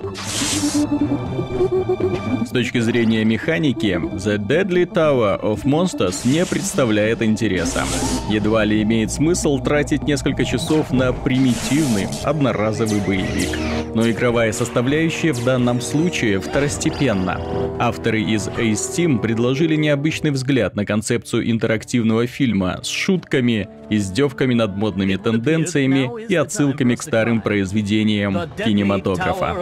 Thank 0.00 2.00
you. 2.00 2.07
С 2.48 2.50
точки 2.50 2.78
зрения 2.80 3.26
механики, 3.26 4.00
The 4.14 4.38
Deadly 4.38 4.90
Tower 4.90 5.38
of 5.42 5.64
Monsters 5.64 6.26
не 6.26 6.46
представляет 6.46 7.20
интереса. 7.20 7.84
Едва 8.30 8.64
ли 8.64 8.80
имеет 8.80 9.12
смысл 9.12 9.58
тратить 9.58 10.04
несколько 10.04 10.46
часов 10.46 10.90
на 10.90 11.12
примитивный, 11.12 12.06
одноразовый 12.24 13.02
боевик. 13.06 13.50
Но 13.94 14.08
игровая 14.10 14.52
составляющая 14.52 15.34
в 15.34 15.44
данном 15.44 15.82
случае 15.82 16.40
второстепенна. 16.40 17.38
Авторы 17.78 18.22
из 18.22 18.48
Ace 18.48 18.96
Team 18.96 19.20
предложили 19.20 19.76
необычный 19.76 20.30
взгляд 20.30 20.74
на 20.74 20.86
концепцию 20.86 21.50
интерактивного 21.50 22.26
фильма 22.26 22.80
с 22.82 22.88
шутками, 22.88 23.68
издевками 23.90 24.54
над 24.54 24.74
модными 24.74 25.16
тенденциями 25.16 26.10
и 26.30 26.34
отсылками 26.34 26.94
к 26.94 27.02
старым 27.02 27.42
произведениям 27.42 28.50
кинематографа. 28.56 29.54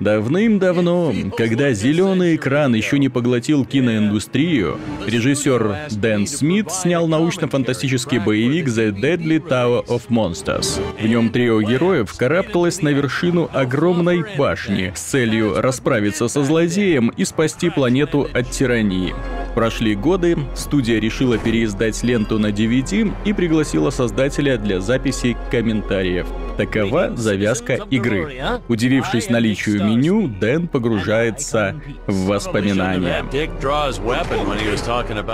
Давным-давно, 0.00 1.14
когда 1.36 1.72
зеленый 1.72 2.36
экран 2.36 2.74
еще 2.74 2.98
не 2.98 3.08
поглотил 3.08 3.64
киноиндустрию, 3.64 4.78
режиссер 5.06 5.76
Дэн 5.92 6.26
Смит 6.26 6.70
снял 6.70 7.08
научно-фантастический 7.08 8.18
боевик 8.18 8.66
The 8.66 8.90
Deadly 8.90 9.38
Tower 9.38 9.86
of 9.86 10.02
Monsters. 10.10 10.80
В 11.00 11.06
нем 11.06 11.30
трио 11.30 11.62
героев 11.62 12.14
карабкалось 12.14 12.82
на 12.82 12.90
вершину 12.90 13.48
огромной 13.52 14.24
башни 14.36 14.92
с 14.94 15.00
целью 15.00 15.60
расправиться 15.60 16.28
со 16.28 16.42
злодеем 16.44 17.08
и 17.08 17.24
спасти 17.24 17.70
планету 17.70 18.28
от 18.34 18.50
тирании. 18.50 19.14
Прошли 19.56 19.94
годы, 19.94 20.36
студия 20.54 21.00
решила 21.00 21.38
переиздать 21.38 22.02
ленту 22.02 22.38
на 22.38 22.48
DVD 22.48 23.10
и 23.24 23.32
пригласила 23.32 23.88
создателя 23.88 24.58
для 24.58 24.82
записи 24.82 25.34
комментариев. 25.50 26.26
Такова 26.58 27.16
завязка 27.16 27.78
игры. 27.90 28.38
Удивившись 28.68 29.30
наличию 29.30 29.82
меню, 29.82 30.28
Дэн 30.28 30.68
погружается 30.68 31.80
в 32.06 32.26
воспоминания. 32.26 33.24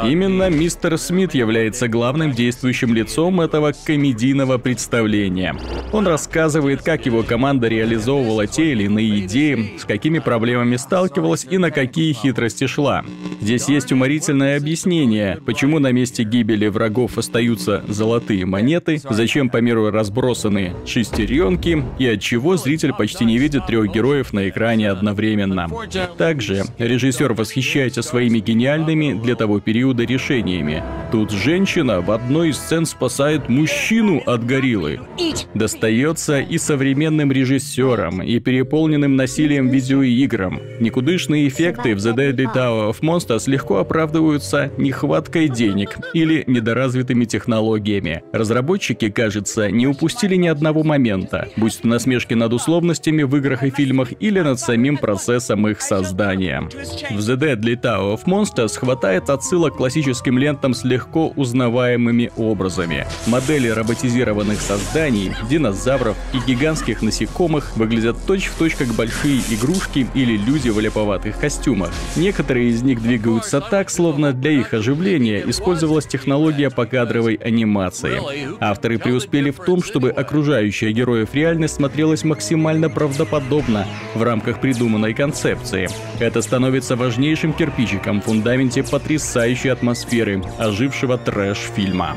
Именно 0.05 0.51
мистер 0.51 0.97
Смит 0.99 1.35
является 1.35 1.89
главным 1.89 2.31
действующим 2.31 2.95
лицом 2.95 3.41
этого 3.41 3.73
комедийного 3.85 4.59
представления. 4.59 5.57
Он 5.93 6.07
рассказывает, 6.07 6.83
как 6.83 7.07
его 7.07 7.25
команда 7.25 7.67
реализовывала 7.67 8.47
те 8.47 8.71
или 8.71 8.85
иные 8.85 9.27
идеи, 9.27 9.75
с 9.81 9.85
какими 9.85 10.21
проблемами 10.21 10.77
сталкивалась 10.77 11.45
и 11.51 11.59
на 11.59 11.73
какие 11.73 12.13
хитрости 12.13 12.69
шла. 12.69 13.05
Здесь 13.43 13.69
есть 13.69 13.91
уморительное 13.91 14.57
объяснение, 14.57 15.37
почему 15.45 15.81
на 15.81 15.91
месте 15.91 16.23
гибели 16.23 16.69
врагов 16.69 17.19
остаются 17.19 17.83
золотые 17.89 18.47
монеты, 18.47 19.01
зачем 19.11 19.51
по 19.51 19.57
миру 19.57 19.91
разбросаны 19.91 20.75
шестеренки 20.87 21.85
и 21.99 22.07
от 22.07 22.21
чего 22.21 22.57
зритель 22.57 22.93
почти 22.93 23.25
не 23.25 23.39
видит 23.39 23.67
трех 23.67 23.93
героев 23.93 24.33
на 24.33 24.49
экране 24.49 24.89
одновременно. 24.89 25.69
Также 26.17 26.63
режиссер 26.79 27.33
восхищается 27.33 28.03
своими 28.03 28.39
гениальными 28.39 29.21
для 29.21 29.35
того 29.35 29.59
периода 29.59 30.05
решениями. 30.05 30.85
Тут 31.11 31.33
женщина 31.33 32.01
в 32.01 32.13
одной 32.13 32.51
из 32.51 32.59
сцен 32.59 32.87
спасает 32.87 33.49
мужчину 33.49 34.23
от 34.25 34.47
гориллы. 34.47 35.01
Достается 35.53 36.39
и 36.39 36.59
современным 36.59 37.33
режиссерам, 37.33 38.23
и 38.23 38.39
переполненным 38.39 39.17
насилием 39.17 39.69
видеоиграм. 39.69 40.61
Никудышные 40.79 41.49
эффекты 41.49 41.97
в 41.97 41.99
The 41.99 42.15
Deadly 42.15 42.55
Tower 42.55 42.91
of 42.91 43.01
Monsters 43.01 43.32
легко 43.47 43.79
оправдываются 43.79 44.71
нехваткой 44.79 45.49
денег 45.49 45.97
или 46.15 46.45
недоразвитыми 46.47 47.25
технологиями. 47.25 48.23
Разработчики, 48.33 49.11
кажется, 49.11 49.71
не 49.71 49.87
упустили 49.87 50.37
ни 50.37 50.49
одного 50.49 50.83
момента, 50.83 51.49
будь 51.57 51.81
то 51.81 51.89
насмешки 51.89 52.35
над 52.35 52.53
условностями 52.53 53.23
в 53.23 53.37
играх 53.37 53.63
и 53.63 53.71
фильмах 53.71 54.13
или 54.21 54.41
над 54.41 54.61
самим 54.61 54.97
процессом 54.97 55.67
их 55.69 55.81
создания. 55.81 56.61
В 57.11 57.19
The 57.19 57.37
Deadly 57.37 57.81
Tower 57.81 58.17
of 58.17 58.25
Monsters 58.27 58.79
хватает 58.79 59.31
отсылок 59.31 59.75
к 59.75 59.77
классическим 59.79 60.39
лентам 60.39 60.75
с 60.75 60.85
легко 60.85 61.33
узнаваемыми 61.37 62.31
образами. 62.37 63.07
Модели 63.27 63.69
роботизированных 63.69 64.61
созданий, 64.61 65.33
динозавров 65.49 66.17
и 66.35 66.51
гигантских 66.51 67.03
насекомых 67.03 67.77
выглядят 67.77 68.17
точь-в-точь 68.27 68.75
как 68.75 68.89
большие 68.89 69.41
игрушки 69.51 70.07
или 70.15 70.37
люди 70.37 70.69
в 70.69 70.79
леповатых 70.79 71.39
костюмах. 71.39 71.91
Некоторые 72.17 72.69
из 72.69 72.83
них 72.83 73.03
двигаются 73.03 73.22
так, 73.71 73.91
словно 73.91 74.33
для 74.33 74.51
их 74.51 74.75
оживления 74.75 75.43
использовалась 75.47 76.07
технология 76.07 76.71
покадровой 76.71 77.35
анимации. 77.35 78.21
Авторы 78.61 78.99
преуспели 78.99 79.51
в 79.51 79.57
том, 79.57 79.83
чтобы 79.83 80.11
окружающая 80.11 80.93
героев 80.93 81.31
реальность 81.33 81.75
смотрелась 81.75 82.25
максимально 82.25 82.89
правдоподобно 82.91 83.87
в 84.15 84.23
рамках 84.23 84.61
придуманной 84.61 85.15
концепции. 85.15 85.89
Это 86.21 86.43
становится 86.43 86.97
важнейшим 86.97 87.53
кирпичиком 87.53 88.21
в 88.21 88.25
фундаменте 88.25 88.83
потрясающей 88.83 89.71
атмосферы 89.71 90.43
ожившего 90.59 91.19
трэш-фильма. 91.19 92.17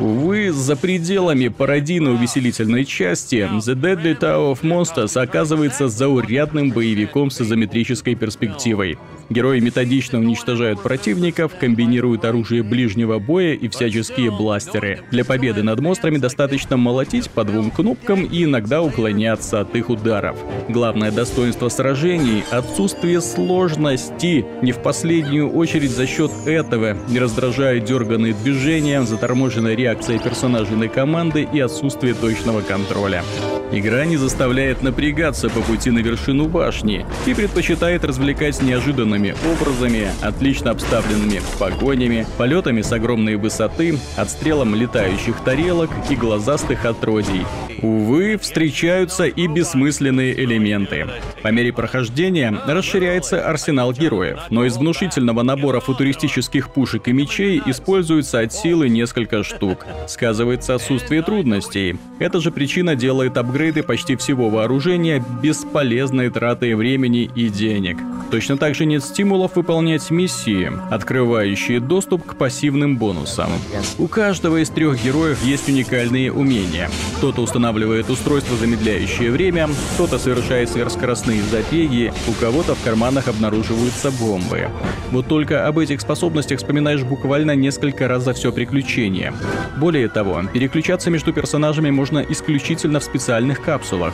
Увы, 0.00 0.52
за 0.52 0.76
пределами 0.76 1.48
пародийно-увеселительной 1.48 2.84
части 2.84 3.48
The 3.50 3.74
Deadly 3.74 4.18
Tower 4.18 4.52
of 4.52 4.62
Monsters 4.62 5.20
оказывается 5.20 5.88
заурядным 5.88 6.70
боевиком 6.70 7.30
с 7.30 7.40
изометрической 7.40 8.14
перспективой. 8.14 8.98
Герои 9.28 9.60
методично 9.60 10.18
уничтожают 10.18 10.37
противников, 10.82 11.52
комбинируют 11.58 12.24
оружие 12.24 12.62
ближнего 12.62 13.18
боя 13.18 13.54
и 13.54 13.68
всяческие 13.68 14.30
бластеры. 14.30 15.00
Для 15.10 15.24
победы 15.24 15.62
над 15.62 15.80
монстрами 15.80 16.18
достаточно 16.18 16.76
молотить 16.76 17.30
по 17.30 17.44
двум 17.44 17.70
кнопкам 17.70 18.24
и 18.24 18.44
иногда 18.44 18.82
уклоняться 18.82 19.60
от 19.60 19.74
их 19.76 19.90
ударов. 19.90 20.36
Главное 20.68 21.10
достоинство 21.10 21.68
сражений— 21.68 22.44
отсутствие 22.50 23.20
сложности. 23.20 24.44
Не 24.62 24.72
в 24.72 24.82
последнюю 24.82 25.50
очередь 25.50 25.90
за 25.90 26.06
счет 26.06 26.30
этого 26.46 26.96
не 27.08 27.18
раздражают 27.18 27.84
дерганные 27.84 28.34
движения, 28.34 29.02
заторможенная 29.02 29.74
реакция 29.74 30.18
персонажей 30.18 30.76
на 30.76 30.88
команды 30.88 31.48
и 31.52 31.60
отсутствие 31.60 32.14
точного 32.14 32.60
контроля. 32.60 33.22
Игра 33.70 34.06
не 34.06 34.16
заставляет 34.16 34.82
напрягаться 34.82 35.50
по 35.50 35.60
пути 35.60 35.90
на 35.90 35.98
вершину 35.98 36.48
башни 36.48 37.04
и 37.26 37.34
предпочитает 37.34 38.02
развлекать 38.04 38.62
неожиданными 38.62 39.34
образами, 39.52 40.08
отлично 40.28 40.70
обставленными 40.70 41.40
погонями, 41.58 42.26
полетами 42.36 42.82
с 42.82 42.92
огромной 42.92 43.36
высоты, 43.36 43.98
отстрелом 44.16 44.74
летающих 44.74 45.40
тарелок 45.44 45.90
и 46.08 46.14
глазастых 46.14 46.84
отродий. 46.84 47.44
Увы, 47.82 48.38
встречаются 48.38 49.26
и 49.26 49.46
бессмысленные 49.46 50.32
элементы. 50.44 51.06
По 51.42 51.48
мере 51.48 51.72
прохождения 51.72 52.56
расширяется 52.66 53.44
арсенал 53.48 53.92
героев, 53.92 54.40
но 54.50 54.64
из 54.64 54.76
внушительного 54.76 55.42
набора 55.42 55.80
футуристических 55.80 56.70
пушек 56.72 57.08
и 57.08 57.12
мечей 57.12 57.62
используется 57.66 58.40
от 58.40 58.52
силы 58.52 58.88
несколько 58.88 59.44
штук. 59.44 59.86
Сказывается 60.06 60.74
отсутствие 60.74 61.22
трудностей. 61.22 61.96
Эта 62.18 62.40
же 62.40 62.50
причина 62.50 62.96
делает 62.96 63.36
апгрейды 63.36 63.82
почти 63.82 64.16
всего 64.16 64.50
вооружения 64.50 65.24
бесполезной 65.42 66.30
тратой 66.30 66.74
времени 66.74 67.30
и 67.34 67.48
денег. 67.48 67.96
Точно 68.30 68.58
так 68.58 68.74
же 68.74 68.84
нет 68.84 69.02
стимулов 69.02 69.56
выполнять 69.56 70.10
миссии, 70.10 70.70
открывающие 70.90 71.80
доступ 71.80 72.26
к 72.26 72.34
пассивным 72.34 72.98
бонусам. 72.98 73.50
У 73.98 74.06
каждого 74.06 74.62
из 74.62 74.68
трех 74.68 75.02
героев 75.02 75.42
есть 75.44 75.68
уникальные 75.68 76.30
умения. 76.30 76.90
Кто-то 77.16 77.40
устанавливает 77.40 78.10
устройство, 78.10 78.56
замедляющее 78.56 79.30
время, 79.30 79.68
кто-то 79.94 80.18
совершает 80.18 80.68
сверхскоростные 80.68 81.42
забеги, 81.42 82.12
у 82.28 82.32
кого-то 82.32 82.74
в 82.74 82.84
карманах 82.84 83.28
обнаруживаются 83.28 84.10
бомбы. 84.10 84.68
Вот 85.10 85.26
только 85.26 85.66
об 85.66 85.78
этих 85.78 86.02
способностях 86.02 86.58
вспоминаешь 86.58 87.04
буквально 87.04 87.56
несколько 87.56 88.08
раз 88.08 88.24
за 88.24 88.34
все 88.34 88.52
приключение. 88.52 89.32
Более 89.78 90.08
того, 90.08 90.42
переключаться 90.52 91.10
между 91.10 91.32
персонажами 91.32 91.90
можно 91.90 92.18
исключительно 92.18 93.00
в 93.00 93.04
специальных 93.04 93.62
капсулах. 93.62 94.12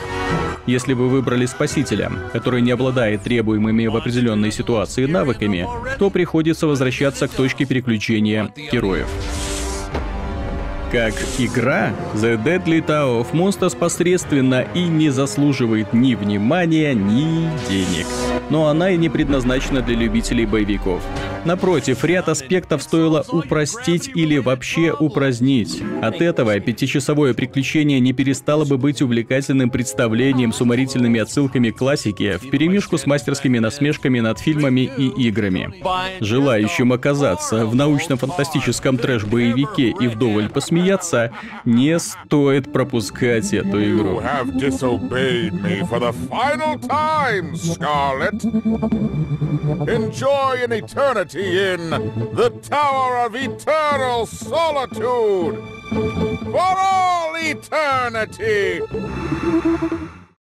Если 0.66 0.94
вы 0.94 1.08
выбрали 1.08 1.44
спасителя, 1.44 2.10
который 2.32 2.62
не 2.62 2.70
обладает 2.70 3.22
требуемыми 3.22 3.86
в 3.86 3.96
определенной 4.04 4.52
ситуации 4.52 5.06
навыками, 5.06 5.66
то 5.98 6.10
приходится 6.10 6.66
возвращаться 6.66 7.26
к 7.26 7.30
точке 7.30 7.64
переключения 7.64 8.52
героев. 8.70 9.08
Как 10.94 11.14
игра, 11.38 11.92
The 12.14 12.40
Deadly 12.40 12.80
Tower 12.86 13.22
of 13.22 13.32
Monsters 13.32 13.76
посредственно 13.76 14.64
и 14.76 14.84
не 14.84 15.10
заслуживает 15.10 15.92
ни 15.92 16.14
внимания, 16.14 16.94
ни 16.94 17.48
денег. 17.68 18.06
Но 18.48 18.68
она 18.68 18.90
и 18.90 18.96
не 18.96 19.08
предназначена 19.08 19.80
для 19.80 19.96
любителей 19.96 20.46
боевиков. 20.46 21.02
Напротив, 21.44 22.04
ряд 22.04 22.28
аспектов 22.28 22.82
стоило 22.82 23.24
упростить 23.28 24.10
или 24.14 24.38
вообще 24.38 24.94
упразднить. 24.98 25.82
От 26.00 26.22
этого 26.22 26.58
пятичасовое 26.60 27.34
приключение 27.34 28.00
не 28.00 28.12
перестало 28.12 28.64
бы 28.64 28.78
быть 28.78 29.02
увлекательным 29.02 29.70
представлением 29.70 30.52
с 30.52 30.60
уморительными 30.60 31.20
отсылками 31.20 31.70
к 31.70 31.76
классике 31.76 32.38
в 32.38 32.48
перемешку 32.48 32.96
с 32.96 33.04
мастерскими 33.04 33.58
насмешками 33.58 34.20
над 34.20 34.38
фильмами 34.38 34.90
и 34.96 35.08
играми. 35.26 35.74
Желающим 36.20 36.92
оказаться 36.92 37.66
в 37.66 37.74
научно-фантастическом 37.74 38.96
трэш-боевике 38.96 39.92
и 40.00 40.06
вдоволь 40.06 40.48
посмеяться, 40.48 40.83
смеяться. 40.84 41.32
Не 41.64 41.98
стоит 41.98 42.72
пропускать 42.72 43.52
эту 43.52 43.82
игру. 43.82 44.20
have 44.20 44.56
disobeyed 44.56 45.52
me 45.62 45.82
for 45.84 45.98
the 45.98 46.12
final 46.28 46.78
time, 46.78 47.56
Scarlet. 47.56 48.44
Enjoy 49.88 50.62
an 50.62 50.72
eternity 50.72 51.72
in 51.72 51.90
the 51.90 52.50
Tower 52.62 53.26
of 53.26 53.34
Eternal 53.34 54.26
Solitude. 54.26 55.58
For 56.52 56.74
all 56.78 57.34
eternity. 57.36 58.82